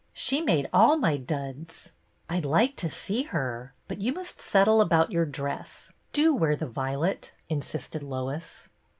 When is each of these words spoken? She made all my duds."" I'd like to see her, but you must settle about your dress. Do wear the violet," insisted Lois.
She 0.13 0.41
made 0.41 0.67
all 0.73 0.97
my 0.97 1.15
duds."" 1.15 1.91
I'd 2.27 2.43
like 2.43 2.75
to 2.77 2.89
see 2.89 3.21
her, 3.25 3.75
but 3.87 4.01
you 4.01 4.11
must 4.13 4.41
settle 4.41 4.81
about 4.81 5.11
your 5.11 5.27
dress. 5.27 5.93
Do 6.11 6.33
wear 6.33 6.55
the 6.55 6.65
violet," 6.65 7.33
insisted 7.49 8.01
Lois. 8.01 8.67